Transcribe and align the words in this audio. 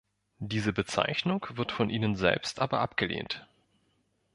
Diese 0.39 0.73
Bezeichnung 0.73 1.45
wird 1.51 1.71
von 1.71 1.91
ihnen 1.91 2.15
selbst 2.15 2.59
aber 2.59 2.79
abgelehnt. 2.79 3.47